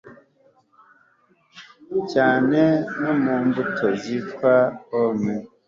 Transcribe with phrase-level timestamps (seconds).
[2.11, 2.61] cyane
[3.01, 5.47] no mu mbuto zitwa 'pommes'